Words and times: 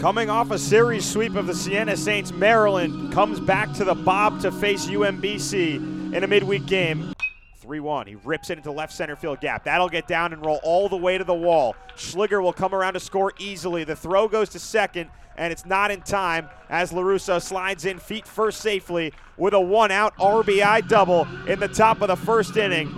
Coming 0.00 0.30
off 0.30 0.50
a 0.50 0.58
series 0.58 1.04
sweep 1.04 1.34
of 1.34 1.46
the 1.46 1.54
Siena 1.54 1.94
Saints, 1.94 2.32
Maryland 2.32 3.12
comes 3.12 3.38
back 3.38 3.70
to 3.74 3.84
the 3.84 3.94
Bob 3.94 4.40
to 4.40 4.50
face 4.50 4.86
UMBC 4.86 6.14
in 6.14 6.24
a 6.24 6.26
midweek 6.26 6.64
game. 6.64 7.12
3 7.58 7.80
1. 7.80 8.06
He 8.06 8.14
rips 8.14 8.48
it 8.48 8.56
into 8.56 8.72
left 8.72 8.94
center 8.94 9.14
field 9.14 9.42
gap. 9.42 9.64
That'll 9.64 9.90
get 9.90 10.08
down 10.08 10.32
and 10.32 10.42
roll 10.42 10.58
all 10.62 10.88
the 10.88 10.96
way 10.96 11.18
to 11.18 11.24
the 11.24 11.34
wall. 11.34 11.76
Shliger 11.96 12.42
will 12.42 12.54
come 12.54 12.74
around 12.74 12.94
to 12.94 13.00
score 13.00 13.34
easily. 13.38 13.84
The 13.84 13.94
throw 13.94 14.26
goes 14.26 14.48
to 14.50 14.58
second, 14.58 15.10
and 15.36 15.52
it's 15.52 15.66
not 15.66 15.90
in 15.90 16.00
time 16.00 16.48
as 16.70 16.92
Lorusso 16.92 17.38
slides 17.38 17.84
in 17.84 17.98
feet 17.98 18.26
first 18.26 18.62
safely 18.62 19.12
with 19.36 19.52
a 19.52 19.60
one 19.60 19.90
out 19.90 20.16
RBI 20.16 20.88
double 20.88 21.28
in 21.46 21.60
the 21.60 21.68
top 21.68 22.00
of 22.00 22.08
the 22.08 22.16
first 22.16 22.56
inning 22.56 22.88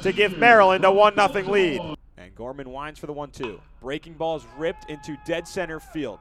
to 0.00 0.10
give 0.10 0.38
Maryland 0.38 0.86
a 0.86 0.90
1 0.90 1.16
0 1.16 1.50
lead. 1.50 1.82
And 2.16 2.34
Gorman 2.34 2.70
winds 2.70 2.98
for 2.98 3.06
the 3.06 3.12
1 3.12 3.30
2. 3.30 3.60
Breaking 3.82 4.14
ball 4.14 4.36
is 4.36 4.46
ripped 4.56 4.88
into 4.88 5.18
dead 5.26 5.46
center 5.46 5.78
field. 5.78 6.18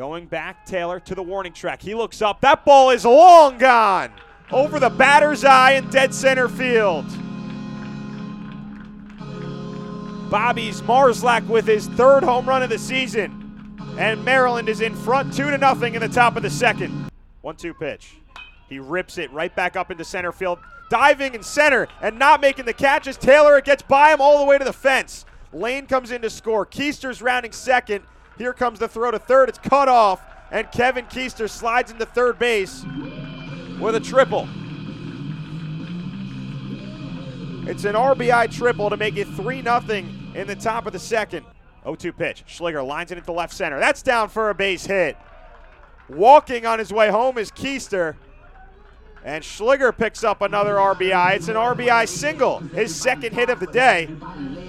Going 0.00 0.24
back, 0.24 0.64
Taylor 0.64 0.98
to 0.98 1.14
the 1.14 1.22
warning 1.22 1.52
track. 1.52 1.82
He 1.82 1.94
looks 1.94 2.22
up. 2.22 2.40
That 2.40 2.64
ball 2.64 2.88
is 2.88 3.04
long 3.04 3.58
gone 3.58 4.10
over 4.50 4.80
the 4.80 4.88
batter's 4.88 5.44
eye 5.44 5.72
in 5.72 5.90
dead 5.90 6.14
center 6.14 6.48
field. 6.48 7.04
Bobby 10.30 10.70
Zmarzlak 10.70 11.46
with 11.48 11.66
his 11.66 11.86
third 11.86 12.24
home 12.24 12.48
run 12.48 12.62
of 12.62 12.70
the 12.70 12.78
season. 12.78 13.76
And 13.98 14.24
Maryland 14.24 14.70
is 14.70 14.80
in 14.80 14.96
front 14.96 15.34
2 15.34 15.50
to 15.50 15.58
nothing 15.58 15.94
in 15.94 16.00
the 16.00 16.08
top 16.08 16.34
of 16.34 16.42
the 16.42 16.48
second. 16.48 17.10
1 17.42 17.56
2 17.56 17.74
pitch. 17.74 18.16
He 18.70 18.78
rips 18.78 19.18
it 19.18 19.30
right 19.34 19.54
back 19.54 19.76
up 19.76 19.90
into 19.90 20.06
center 20.06 20.32
field. 20.32 20.60
Diving 20.88 21.34
in 21.34 21.42
center 21.42 21.88
and 22.00 22.18
not 22.18 22.40
making 22.40 22.64
the 22.64 22.72
catches. 22.72 23.18
Taylor, 23.18 23.58
it 23.58 23.66
gets 23.66 23.82
by 23.82 24.14
him 24.14 24.22
all 24.22 24.38
the 24.38 24.46
way 24.46 24.56
to 24.56 24.64
the 24.64 24.72
fence. 24.72 25.26
Lane 25.52 25.86
comes 25.86 26.10
in 26.10 26.22
to 26.22 26.30
score. 26.30 26.64
Keister's 26.64 27.20
rounding 27.20 27.52
second. 27.52 28.02
Here 28.40 28.54
comes 28.54 28.78
the 28.78 28.88
throw 28.88 29.10
to 29.10 29.18
third. 29.18 29.50
It's 29.50 29.58
cut 29.58 29.86
off, 29.86 30.22
and 30.50 30.72
Kevin 30.72 31.04
Keister 31.04 31.46
slides 31.46 31.90
into 31.90 32.06
third 32.06 32.38
base 32.38 32.86
with 33.78 33.94
a 33.94 34.00
triple. 34.00 34.48
It's 37.68 37.84
an 37.84 37.94
RBI 37.94 38.50
triple 38.50 38.88
to 38.88 38.96
make 38.96 39.18
it 39.18 39.28
3 39.28 39.60
0 39.60 39.82
in 40.34 40.46
the 40.46 40.56
top 40.56 40.86
of 40.86 40.94
the 40.94 40.98
second. 40.98 41.44
0 41.82 41.96
2 41.96 42.14
pitch. 42.14 42.44
Shliger 42.48 42.84
lines 42.84 43.10
it 43.10 43.18
into 43.18 43.30
left 43.30 43.52
center. 43.52 43.78
That's 43.78 44.00
down 44.00 44.30
for 44.30 44.48
a 44.48 44.54
base 44.54 44.86
hit. 44.86 45.18
Walking 46.08 46.64
on 46.64 46.78
his 46.78 46.90
way 46.94 47.10
home 47.10 47.36
is 47.36 47.50
Keister. 47.50 48.16
And 49.22 49.44
Shliger 49.44 49.94
picks 49.94 50.24
up 50.24 50.40
another 50.40 50.76
RBI. 50.76 51.36
It's 51.36 51.48
an 51.48 51.56
RBI 51.56 52.08
single, 52.08 52.60
his 52.60 52.94
second 52.94 53.34
hit 53.34 53.50
of 53.50 53.60
the 53.60 53.66
day. 53.66 54.08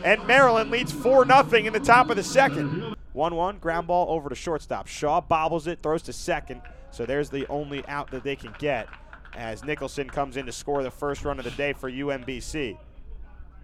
And 0.04 0.28
Maryland 0.28 0.72
leads 0.72 0.92
4 0.92 1.26
0 1.26 1.66
in 1.66 1.72
the 1.72 1.80
top 1.80 2.10
of 2.10 2.18
the 2.18 2.24
second. 2.24 2.81
1 3.14 3.36
1, 3.36 3.58
ground 3.58 3.88
ball 3.88 4.10
over 4.10 4.30
to 4.30 4.36
shortstop. 4.36 4.88
Shaw 4.88 5.22
bobbles 5.22 5.68
it, 5.68 5.80
throws 5.82 6.02
to 6.04 6.14
second. 6.14 6.62
So 6.92 7.06
there's 7.06 7.30
the 7.30 7.48
only 7.48 7.86
out 7.88 8.12
that 8.12 8.24
they 8.24 8.36
can 8.36 8.54
get 8.60 8.88
as 9.36 9.64
Nicholson 9.64 10.10
comes 10.10 10.38
in 10.38 10.46
to 10.46 10.52
score 10.52 10.84
the 10.84 10.92
first 10.92 11.24
run 11.24 11.40
of 11.40 11.46
the 11.46 11.52
day 11.52 11.74
for 11.74 11.90
UMBC. 11.90 12.78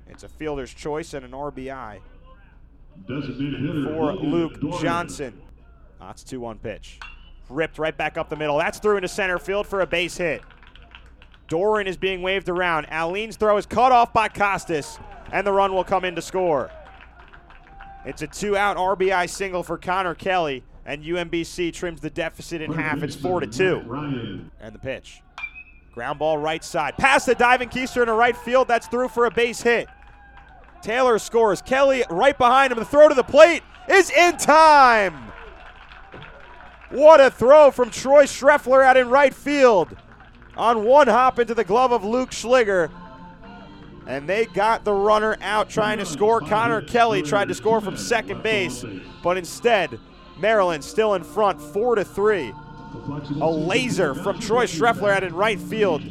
It's 0.07 0.23
a 0.23 0.29
fielder's 0.29 0.73
choice 0.73 1.13
and 1.13 1.25
an 1.25 1.31
RBI 1.31 1.99
for 3.05 4.13
Luke 4.13 4.59
Johnson. 4.81 5.41
That's 5.99 6.23
2 6.23 6.39
1 6.39 6.59
pitch. 6.59 6.99
Ripped 7.49 7.79
right 7.79 7.95
back 7.95 8.17
up 8.17 8.29
the 8.29 8.35
middle. 8.35 8.57
That's 8.57 8.79
through 8.79 8.97
into 8.97 9.07
center 9.07 9.39
field 9.39 9.67
for 9.67 9.81
a 9.81 9.87
base 9.87 10.17
hit. 10.17 10.41
Doran 11.47 11.87
is 11.87 11.95
being 11.95 12.21
waved 12.21 12.49
around. 12.49 12.87
Alleyne's 12.89 13.37
throw 13.37 13.55
is 13.57 13.65
cut 13.65 13.93
off 13.93 14.11
by 14.11 14.27
Costes, 14.27 14.99
and 15.31 15.47
the 15.47 15.51
run 15.53 15.73
will 15.73 15.85
come 15.85 16.03
in 16.03 16.13
to 16.15 16.21
score. 16.21 16.69
It's 18.07 18.21
a 18.21 18.27
two 18.27 18.55
out 18.55 18.77
RBI 18.77 19.29
single 19.29 19.63
for 19.63 19.77
Connor 19.77 20.15
Kelly, 20.15 20.63
and 20.85 21.03
UMBC 21.03 21.73
trims 21.73 21.99
the 21.99 22.09
deficit 22.09 22.61
in 22.61 22.71
half. 22.71 23.03
It's 23.03 23.17
4 23.17 23.41
to 23.41 23.47
2. 23.47 23.81
And 24.61 24.73
the 24.73 24.79
pitch. 24.79 25.21
Ground 25.93 26.17
ball 26.17 26.37
right 26.37 26.63
side. 26.63 26.95
Past 26.97 27.25
the 27.25 27.35
diving 27.35 27.67
Keister 27.67 27.99
into 27.99 28.13
right 28.13 28.37
field. 28.37 28.69
That's 28.69 28.87
through 28.87 29.09
for 29.09 29.25
a 29.25 29.31
base 29.31 29.61
hit. 29.61 29.89
Taylor 30.81 31.19
scores. 31.19 31.61
Kelly 31.61 32.05
right 32.09 32.37
behind 32.37 32.71
him. 32.71 32.79
The 32.79 32.85
throw 32.85 33.09
to 33.09 33.15
the 33.15 33.23
plate 33.23 33.61
is 33.89 34.09
in 34.09 34.37
time. 34.37 35.33
What 36.89 37.19
a 37.19 37.29
throw 37.29 37.71
from 37.71 37.89
Troy 37.89 38.23
Schreffler 38.23 38.85
out 38.85 38.95
in 38.95 39.09
right 39.09 39.33
field. 39.33 39.93
On 40.55 40.85
one 40.85 41.07
hop 41.07 41.39
into 41.39 41.53
the 41.53 41.65
glove 41.65 41.91
of 41.91 42.05
Luke 42.05 42.31
Shliger. 42.31 42.89
And 44.07 44.27
they 44.27 44.45
got 44.45 44.85
the 44.85 44.93
runner 44.93 45.37
out 45.41 45.69
trying 45.69 45.97
to 45.97 46.05
score. 46.05 46.39
Connor 46.39 46.81
Kelly 46.81 47.21
tried 47.21 47.49
to 47.49 47.53
score 47.53 47.81
from 47.81 47.97
second 47.97 48.41
base, 48.41 48.85
but 49.21 49.37
instead, 49.37 49.99
Maryland 50.39 50.83
still 50.83 51.13
in 51.13 51.23
front, 51.23 51.61
four 51.61 51.95
to 51.95 52.05
three. 52.05 52.53
A 53.41 53.49
laser 53.49 54.15
from 54.15 54.39
Troy 54.39 54.65
Schreffler 54.65 55.11
out 55.11 55.23
in 55.23 55.35
right 55.35 55.59
field. 55.59 56.01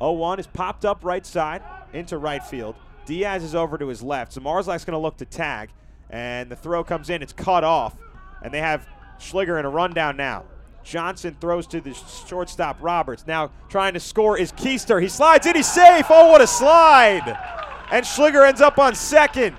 0-1 0.00 0.38
is 0.38 0.46
popped 0.46 0.84
up 0.84 1.04
right 1.04 1.24
side 1.26 1.62
into 1.92 2.16
right 2.18 2.42
field. 2.42 2.74
Diaz 3.04 3.44
is 3.44 3.54
over 3.54 3.76
to 3.78 3.86
his 3.86 4.02
left. 4.02 4.32
So 4.32 4.40
Zmarzlak's 4.40 4.84
going 4.84 4.92
to 4.92 4.98
look 4.98 5.18
to 5.18 5.24
tag, 5.26 5.70
and 6.10 6.50
the 6.50 6.56
throw 6.56 6.82
comes 6.82 7.10
in. 7.10 7.22
It's 7.22 7.32
cut 7.32 7.64
off, 7.64 7.94
and 8.42 8.52
they 8.52 8.60
have 8.60 8.88
Shliger 9.20 9.58
in 9.58 9.64
a 9.64 9.70
rundown 9.70 10.16
now. 10.16 10.44
Johnson 10.86 11.36
throws 11.40 11.66
to 11.66 11.80
the 11.80 11.92
shortstop 12.28 12.76
Roberts. 12.80 13.26
Now 13.26 13.50
trying 13.68 13.94
to 13.94 14.00
score 14.00 14.38
is 14.38 14.52
Keister. 14.52 15.02
He 15.02 15.08
slides 15.08 15.44
in. 15.44 15.56
He's 15.56 15.66
safe. 15.66 16.06
Oh, 16.08 16.30
what 16.30 16.40
a 16.40 16.46
slide! 16.46 17.36
And 17.90 18.06
Shliger 18.06 18.46
ends 18.46 18.60
up 18.60 18.78
on 18.78 18.94
second. 18.94 19.56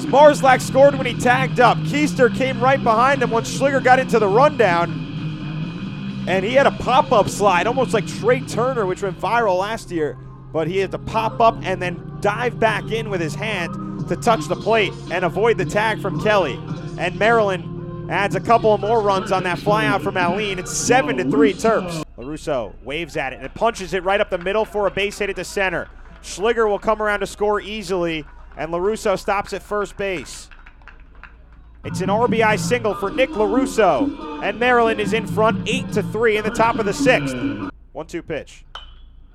Zmarzlak 0.00 0.60
scored 0.60 0.96
when 0.96 1.06
he 1.06 1.14
tagged 1.14 1.60
up. 1.60 1.78
Keister 1.78 2.34
came 2.34 2.60
right 2.60 2.82
behind 2.82 3.22
him 3.22 3.30
once 3.30 3.58
Shliger 3.58 3.82
got 3.82 3.98
into 3.98 4.18
the 4.18 4.28
rundown. 4.28 6.24
And 6.28 6.44
he 6.44 6.52
had 6.52 6.66
a 6.66 6.72
pop 6.72 7.10
up 7.10 7.30
slide, 7.30 7.66
almost 7.66 7.94
like 7.94 8.06
Trey 8.06 8.40
Turner, 8.40 8.84
which 8.84 9.02
went 9.02 9.18
viral 9.18 9.58
last 9.58 9.90
year. 9.90 10.18
But 10.52 10.68
he 10.68 10.76
had 10.76 10.90
to 10.90 10.98
pop 10.98 11.40
up 11.40 11.56
and 11.62 11.80
then 11.80 12.18
dive 12.20 12.60
back 12.60 12.90
in 12.90 13.08
with 13.08 13.22
his 13.22 13.34
hand 13.34 14.08
to 14.08 14.16
touch 14.16 14.46
the 14.46 14.56
plate 14.56 14.92
and 15.10 15.24
avoid 15.24 15.56
the 15.56 15.64
tag 15.64 16.02
from 16.02 16.22
Kelly. 16.22 16.60
And 16.98 17.18
Maryland 17.18 17.79
adds 18.10 18.34
a 18.34 18.40
couple 18.40 18.74
of 18.74 18.80
more 18.80 19.00
runs 19.00 19.30
on 19.30 19.44
that 19.44 19.58
flyout 19.58 20.02
from 20.02 20.16
Alleyne. 20.16 20.58
It's 20.58 20.76
7 20.76 21.16
to 21.18 21.30
3 21.30 21.54
Terps. 21.54 22.04
Lorusso 22.18 22.74
waves 22.82 23.16
at 23.16 23.32
it 23.32 23.40
and 23.40 23.54
punches 23.54 23.94
it 23.94 24.02
right 24.02 24.20
up 24.20 24.30
the 24.30 24.38
middle 24.38 24.64
for 24.64 24.86
a 24.86 24.90
base 24.90 25.18
hit 25.18 25.30
at 25.30 25.36
the 25.36 25.44
center. 25.44 25.88
Shliger 26.22 26.68
will 26.68 26.78
come 26.78 27.00
around 27.00 27.20
to 27.20 27.26
score 27.26 27.60
easily, 27.60 28.24
and 28.56 28.72
Lorusso 28.72 29.18
stops 29.18 29.52
at 29.52 29.62
first 29.62 29.96
base. 29.96 30.50
It's 31.84 32.00
an 32.02 32.08
RBI 32.08 32.58
single 32.58 32.94
for 32.94 33.10
Nick 33.10 33.30
Lorusso, 33.30 34.42
and 34.42 34.58
Maryland 34.58 35.00
is 35.00 35.14
in 35.14 35.26
front 35.26 35.66
8 35.66 35.92
to 35.92 36.02
3 36.02 36.36
in 36.36 36.44
the 36.44 36.50
top 36.50 36.78
of 36.78 36.86
the 36.86 36.92
sixth. 36.92 37.34
1 37.92 38.06
2 38.06 38.22
pitch. 38.22 38.64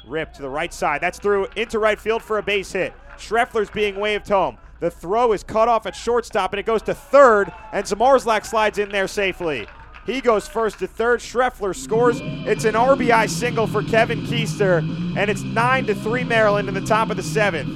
Rip 0.05 0.33
to 0.33 0.41
the 0.41 0.49
right 0.49 0.71
side. 0.71 1.01
That's 1.01 1.17
through 1.17 1.47
into 1.55 1.79
right 1.79 1.99
field 1.99 2.21
for 2.21 2.37
a 2.37 2.43
base 2.43 2.73
hit. 2.73 2.93
Schreffler's 3.17 3.71
being 3.71 3.99
waved 3.99 4.27
home. 4.27 4.57
The 4.79 4.91
throw 4.91 5.31
is 5.33 5.43
cut 5.43 5.67
off 5.67 5.85
at 5.85 5.95
shortstop, 5.95 6.53
and 6.53 6.59
it 6.59 6.65
goes 6.65 6.81
to 6.83 6.93
third, 6.93 7.51
and 7.71 7.85
Zmarzlak 7.85 8.45
slides 8.45 8.77
in 8.77 8.89
there 8.89 9.07
safely. 9.07 9.67
He 10.05 10.21
goes 10.21 10.47
first 10.47 10.79
to 10.79 10.87
third. 10.87 11.19
Schreffler 11.19 11.75
scores. 11.75 12.19
It's 12.21 12.65
an 12.65 12.75
RBI 12.75 13.29
single 13.29 13.67
for 13.67 13.81
Kevin 13.81 14.21
Keister, 14.21 14.79
and 15.17 15.31
it's 15.31 15.41
9 15.41 15.87
to 15.87 15.95
3 15.95 16.23
Maryland 16.23 16.67
in 16.67 16.75
the 16.75 16.81
top 16.81 17.09
of 17.09 17.17
the 17.17 17.23
seventh. 17.23 17.69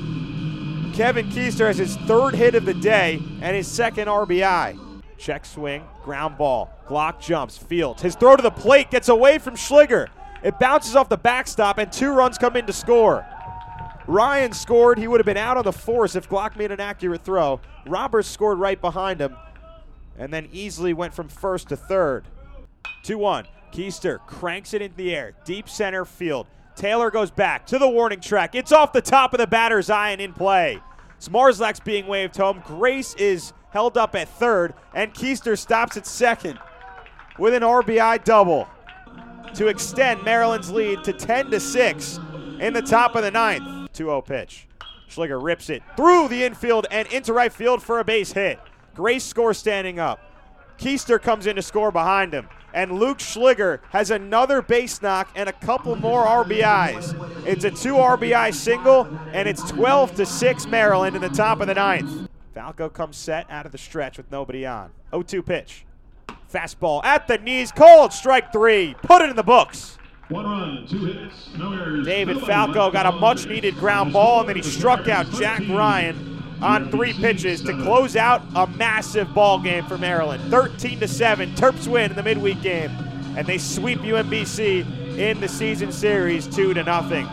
Kevin 0.93 1.29
Keister 1.29 1.67
has 1.67 1.77
his 1.77 1.95
third 1.97 2.35
hit 2.35 2.55
of 2.55 2.65
the 2.65 2.73
day 2.73 3.21
and 3.41 3.55
his 3.55 3.67
second 3.67 4.07
RBI. 4.07 4.77
Check 5.17 5.45
swing, 5.45 5.83
ground 6.03 6.37
ball. 6.37 6.69
Glock 6.87 7.19
jumps, 7.21 7.57
fields. 7.57 8.01
His 8.01 8.15
throw 8.15 8.35
to 8.35 8.43
the 8.43 8.51
plate 8.51 8.91
gets 8.91 9.09
away 9.09 9.37
from 9.37 9.55
Shliger. 9.55 10.07
It 10.43 10.59
bounces 10.59 10.95
off 10.95 11.09
the 11.09 11.17
backstop, 11.17 11.77
and 11.77 11.91
two 11.91 12.11
runs 12.11 12.37
come 12.37 12.55
in 12.55 12.65
to 12.65 12.73
score. 12.73 13.25
Ryan 14.09 14.53
scored. 14.53 14.97
He 14.97 15.07
would 15.07 15.19
have 15.19 15.25
been 15.25 15.37
out 15.37 15.55
on 15.55 15.63
the 15.63 15.71
force 15.71 16.15
if 16.15 16.27
Glock 16.27 16.57
made 16.57 16.71
an 16.71 16.79
accurate 16.79 17.21
throw. 17.21 17.61
Roberts 17.85 18.27
scored 18.27 18.57
right 18.57 18.81
behind 18.81 19.21
him 19.21 19.35
and 20.17 20.33
then 20.33 20.49
easily 20.51 20.93
went 20.93 21.13
from 21.13 21.27
first 21.27 21.69
to 21.69 21.77
third. 21.77 22.25
2 23.03 23.19
1. 23.19 23.45
Keister 23.71 24.17
cranks 24.25 24.73
it 24.73 24.81
into 24.81 24.97
the 24.97 25.15
air, 25.15 25.33
deep 25.45 25.69
center 25.69 26.05
field. 26.05 26.47
Taylor 26.75 27.11
goes 27.11 27.29
back 27.29 27.67
to 27.67 27.77
the 27.77 27.87
warning 27.87 28.19
track. 28.19 28.55
It's 28.55 28.71
off 28.71 28.93
the 28.93 29.01
top 29.01 29.35
of 29.35 29.37
the 29.37 29.45
batter's 29.45 29.91
eye 29.91 30.09
and 30.09 30.19
in 30.19 30.33
play. 30.33 30.81
Zmarzlak's 31.21 31.79
being 31.79 32.07
waved 32.07 32.35
home. 32.35 32.63
Grace 32.65 33.13
is 33.13 33.53
held 33.69 33.95
up 33.95 34.15
at 34.15 34.27
third, 34.27 34.73
and 34.95 35.13
Keister 35.13 35.55
stops 35.55 35.97
at 35.97 36.07
second 36.07 36.57
with 37.37 37.53
an 37.53 37.61
RBI 37.61 38.23
double 38.23 38.67
to 39.53 39.67
extend 39.67 40.23
Maryland's 40.23 40.71
lead 40.71 41.03
to 41.03 41.13
10 41.13 41.51
to 41.51 41.59
6 41.59 42.19
in 42.59 42.73
the 42.73 42.81
top 42.81 43.15
of 43.15 43.21
the 43.21 43.29
ninth. 43.29 43.78
2 43.99 44.05
0 44.05 44.21
pitch. 44.21 44.65
Shliger 45.09 45.43
rips 45.43 45.69
it 45.69 45.83
through 45.97 46.29
the 46.29 46.45
infield 46.45 46.87
and 46.89 47.05
into 47.09 47.33
right 47.33 47.51
field 47.51 47.83
for 47.83 47.99
a 47.99 48.03
base 48.05 48.31
hit. 48.31 48.57
Grace 48.95 49.25
scores 49.25 49.57
standing 49.57 49.99
up. 49.99 50.21
Keister 50.77 51.21
comes 51.21 51.45
in 51.47 51.57
to 51.57 51.61
score 51.61 51.91
behind 51.91 52.33
him. 52.33 52.47
And 52.73 52.93
Luke 52.93 53.17
Shliger 53.17 53.79
has 53.89 54.09
another 54.09 54.61
base 54.61 55.01
knock 55.01 55.29
and 55.35 55.49
a 55.49 55.51
couple 55.51 55.97
more 55.97 56.23
RBIs. 56.25 57.45
It's 57.45 57.65
a 57.65 57.71
two 57.71 57.95
RBI 57.95 58.53
single, 58.53 59.05
and 59.33 59.49
it's 59.49 59.69
12 59.69 60.15
to 60.15 60.25
6 60.25 60.67
Maryland 60.67 61.17
in 61.17 61.21
the 61.21 61.27
top 61.27 61.59
of 61.59 61.67
the 61.67 61.73
ninth. 61.73 62.29
Falco 62.53 62.87
comes 62.87 63.17
set 63.17 63.47
out 63.49 63.65
of 63.65 63.73
the 63.73 63.77
stretch 63.77 64.15
with 64.15 64.31
nobody 64.31 64.65
on. 64.65 64.91
0 65.11 65.23
2 65.23 65.43
pitch. 65.43 65.85
Fastball 66.49 67.03
at 67.03 67.27
the 67.27 67.37
knees, 67.37 67.73
cold, 67.73 68.13
strike 68.13 68.53
three. 68.53 68.95
Put 69.03 69.21
it 69.23 69.29
in 69.29 69.35
the 69.35 69.43
books. 69.43 69.98
One 70.29 70.45
run, 70.45 70.85
two 70.87 71.05
hits, 71.05 71.49
no 71.57 71.73
errors. 71.73 72.05
David 72.05 72.39
Falco 72.41 72.91
got 72.91 73.07
a 73.07 73.11
much 73.11 73.47
needed 73.47 73.75
ground 73.77 74.13
ball, 74.13 74.41
and 74.41 74.49
then 74.49 74.55
he 74.55 74.61
struck 74.61 75.07
out 75.07 75.27
Jack 75.31 75.67
Ryan 75.67 76.43
on 76.61 76.91
three 76.91 77.13
pitches 77.13 77.61
to 77.63 77.73
close 77.81 78.15
out 78.15 78.43
a 78.55 78.67
massive 78.67 79.33
ball 79.33 79.59
game 79.59 79.85
for 79.85 79.97
Maryland. 79.97 80.43
13 80.51 80.99
to 80.99 81.07
7. 81.07 81.55
Terps 81.55 81.87
win 81.87 82.11
in 82.11 82.15
the 82.15 82.23
midweek 82.23 82.61
game, 82.61 82.91
and 83.37 83.47
they 83.47 83.57
sweep 83.57 83.99
UMBC 83.99 85.17
in 85.17 85.39
the 85.39 85.47
season 85.47 85.91
series 85.91 86.47
2 86.47 86.73
to 86.75 86.83
nothing. 86.83 87.27